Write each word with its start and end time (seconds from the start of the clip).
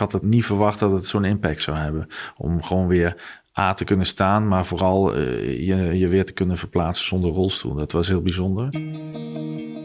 had 0.00 0.12
het 0.12 0.22
niet 0.22 0.44
verwacht 0.44 0.78
dat 0.78 0.92
het 0.92 1.06
zo'n 1.06 1.24
impact 1.24 1.62
zou 1.62 1.76
hebben. 1.76 2.06
Om 2.36 2.62
gewoon 2.62 2.86
weer 2.86 3.16
A 3.58 3.74
te 3.74 3.84
kunnen 3.84 4.06
staan, 4.06 4.48
maar 4.48 4.64
vooral 4.64 5.16
uh, 5.18 5.66
je, 5.66 5.98
je 5.98 6.08
weer 6.08 6.24
te 6.24 6.32
kunnen 6.32 6.56
verplaatsen 6.56 7.06
zonder 7.06 7.30
rolstoel. 7.30 7.74
Dat 7.74 7.92
was 7.92 8.08
heel 8.08 8.22
bijzonder. 8.22 8.68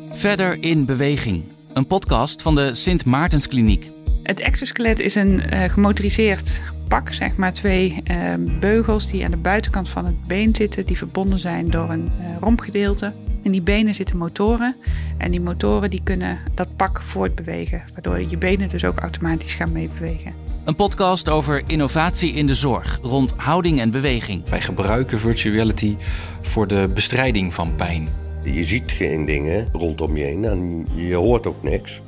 Verder 0.05 0.63
in 0.63 0.86
beweging. 0.86 1.43
Een 1.73 1.88
podcast 1.88 2.41
van 2.41 2.55
de 2.55 2.73
Sint 2.73 3.05
Maartenskliniek. 3.05 3.91
Het 4.23 4.39
exoskelet 4.39 4.99
is 4.99 5.15
een 5.15 5.54
uh, 5.54 5.70
gemotoriseerd 5.70 6.62
pak, 6.88 7.13
zeg 7.13 7.36
maar 7.36 7.54
twee 7.54 8.04
uh, 8.12 8.34
beugels 8.60 9.12
die 9.12 9.24
aan 9.26 9.32
de 9.32 9.38
buitenkant 9.38 9.90
van 9.90 10.06
het 10.06 10.28
been 10.28 10.56
zitten, 10.56 10.86
die 10.86 10.97
verbonden 10.97 11.40
zijn 11.40 11.70
door 11.70 11.90
een 11.90 12.12
uh, 12.20 12.38
rompgedeelte. 12.40 13.13
In 13.46 13.51
die 13.51 13.62
benen 13.62 13.96
zitten 13.96 14.17
motoren 14.17 14.75
en 15.17 15.31
die 15.31 15.41
motoren 15.41 15.89
die 15.89 16.02
kunnen 16.03 16.39
dat 16.55 16.75
pak 16.75 17.02
voortbewegen, 17.02 17.84
waardoor 17.94 18.30
je 18.30 18.38
benen 18.38 18.70
dus 18.70 18.85
ook 18.85 18.98
automatisch 18.98 19.53
gaan 19.53 19.71
meebewegen. 19.71 20.34
Een 20.63 20.75
podcast 20.75 21.30
over 21.30 21.63
innovatie 21.67 22.34
in 22.34 22.48
de 22.48 22.53
zorg 22.53 23.00
rond 23.02 23.34
houding 23.38 23.80
en 23.80 23.91
beweging. 23.91 24.50
Wij 24.50 24.62
gebruiken 24.62 25.20
virtual 25.20 25.53
reality 25.53 25.95
voor 26.41 26.67
de 26.67 26.89
bestrijding 26.94 27.53
van 27.53 27.76
pijn. 27.76 28.08
Je 28.44 28.63
ziet 28.63 28.91
geen 28.91 29.26
dingen 29.26 29.70
rondom 29.72 30.17
je 30.17 30.23
heen 30.23 30.45
en 30.45 30.88
je 30.95 31.16
hoort 31.16 31.48
ook 31.48 31.64
niks. 31.64 32.02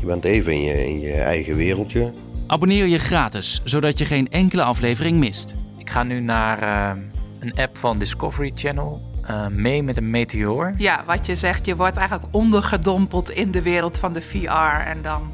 Je 0.00 0.06
bent 0.06 0.24
even 0.24 0.52
in 0.52 0.62
je, 0.62 0.86
in 0.86 1.00
je 1.00 1.12
eigen 1.12 1.56
wereldje. 1.56 2.12
Abonneer 2.46 2.86
je 2.86 2.98
gratis, 2.98 3.60
zodat 3.64 3.98
je 3.98 4.04
geen 4.04 4.30
enkele 4.30 4.62
aflevering 4.62 5.18
mist. 5.18 5.54
Ik 5.78 5.90
ga 5.90 6.02
nu 6.02 6.20
naar 6.20 6.62
uh, 6.62 7.02
een 7.40 7.54
app 7.54 7.76
van 7.76 7.98
Discovery 7.98 8.52
Channel. 8.54 9.11
Uh, 9.30 9.46
mee 9.46 9.82
met 9.82 9.96
een 9.96 10.10
meteoor. 10.10 10.74
Ja, 10.76 11.04
wat 11.06 11.26
je 11.26 11.34
zegt, 11.34 11.66
je 11.66 11.76
wordt 11.76 11.96
eigenlijk 11.96 12.34
ondergedompeld 12.34 13.30
in 13.30 13.50
de 13.50 13.62
wereld 13.62 13.98
van 13.98 14.12
de 14.12 14.20
VR. 14.20 14.86
En 14.86 15.02
dan 15.02 15.30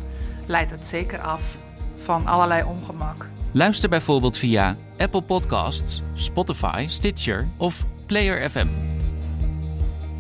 leidt 0.47 0.71
het 0.71 0.89
zeker 0.89 1.21
af 1.21 1.57
van 1.97 2.27
allerlei 2.27 2.63
ongemak. 2.63 3.29
Luister 3.53 3.89
bijvoorbeeld 3.89 4.37
via 4.37 4.77
Apple 4.99 5.23
Podcasts, 5.23 6.03
Spotify, 6.15 6.85
Stitcher 6.87 7.49
of 7.57 7.87
Player 8.07 8.51
FM. 8.51 8.67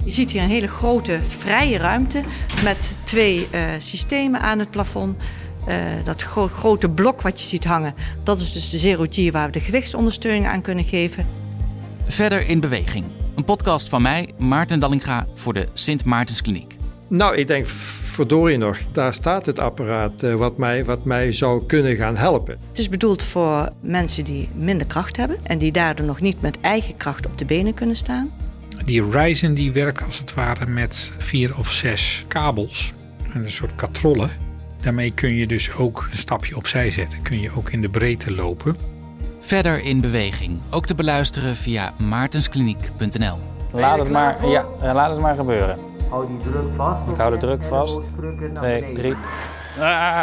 Je 0.04 0.10
ziet 0.10 0.30
hier 0.30 0.42
een 0.42 0.48
hele 0.48 0.68
grote 0.68 1.20
vrije 1.22 1.78
ruimte 1.78 2.22
met 2.62 2.98
twee 3.04 3.48
uh, 3.52 3.60
systemen 3.78 4.40
aan 4.40 4.58
het 4.58 4.70
plafond. 4.70 5.22
Uh, 5.68 5.74
dat 6.04 6.22
gro 6.22 6.48
grote 6.48 6.88
blok 6.88 7.22
wat 7.22 7.40
je 7.40 7.46
ziet 7.46 7.64
hangen, 7.64 7.94
dat 8.22 8.40
is 8.40 8.52
dus 8.52 8.70
de 8.70 8.78
Zero 8.78 9.06
G 9.10 9.30
waar 9.30 9.46
we 9.46 9.52
de 9.52 9.60
gewichtsondersteuning 9.60 10.46
aan 10.46 10.62
kunnen 10.62 10.84
geven. 10.84 11.26
Verder 12.06 12.48
in 12.48 12.60
beweging. 12.60 13.04
Een 13.38 13.44
podcast 13.44 13.88
van 13.88 14.02
mij, 14.02 14.28
Maarten 14.38 14.80
Dallinga, 14.80 15.26
voor 15.34 15.54
de 15.54 15.66
Sint 15.72 16.04
Maartenskliniek. 16.04 16.76
Nou, 17.08 17.36
ik 17.36 17.46
denk, 17.46 17.66
verdorie 17.66 18.58
nog, 18.58 18.78
daar 18.92 19.14
staat 19.14 19.46
het 19.46 19.58
apparaat 19.58 20.22
uh, 20.22 20.34
wat, 20.34 20.56
mij, 20.56 20.84
wat 20.84 21.04
mij 21.04 21.32
zou 21.32 21.66
kunnen 21.66 21.96
gaan 21.96 22.16
helpen. 22.16 22.58
Het 22.68 22.78
is 22.78 22.88
bedoeld 22.88 23.22
voor 23.22 23.70
mensen 23.80 24.24
die 24.24 24.48
minder 24.54 24.86
kracht 24.86 25.16
hebben 25.16 25.38
en 25.42 25.58
die 25.58 25.72
daardoor 25.72 26.06
nog 26.06 26.20
niet 26.20 26.40
met 26.40 26.60
eigen 26.60 26.96
kracht 26.96 27.26
op 27.26 27.38
de 27.38 27.44
benen 27.44 27.74
kunnen 27.74 27.96
staan. 27.96 28.30
Die 28.84 29.10
Ryzen 29.10 29.54
die 29.54 29.72
werkt 29.72 30.02
als 30.02 30.18
het 30.18 30.34
ware 30.34 30.66
met 30.66 31.12
vier 31.18 31.58
of 31.58 31.70
zes 31.70 32.24
kabels, 32.28 32.92
een 33.34 33.52
soort 33.52 33.74
katrollen. 33.74 34.30
Daarmee 34.80 35.10
kun 35.10 35.34
je 35.34 35.46
dus 35.46 35.72
ook 35.72 36.08
een 36.10 36.16
stapje 36.16 36.56
opzij 36.56 36.90
zetten. 36.90 37.22
Kun 37.22 37.40
je 37.40 37.50
ook 37.56 37.70
in 37.70 37.80
de 37.80 37.90
breedte 37.90 38.32
lopen. 38.32 38.97
Verder 39.40 39.78
in 39.84 40.00
beweging. 40.00 40.60
Ook 40.70 40.86
te 40.86 40.94
beluisteren 40.94 41.56
via 41.56 41.92
maartenskliniek.nl. 41.96 43.38
Laat 43.72 43.98
het 43.98 44.10
maar, 44.10 44.46
ja, 44.46 44.66
laat 44.80 45.10
het 45.10 45.20
maar 45.20 45.36
gebeuren. 45.36 45.78
Hou 46.10 46.26
die 46.26 46.36
druk 46.36 46.74
vast. 46.76 47.08
Ik 47.08 47.16
hou 47.16 47.30
de 47.32 47.36
druk 47.38 47.62
vast. 47.64 48.16
Twee, 48.54 48.92
drie. 48.92 49.14
Ah. 49.78 50.20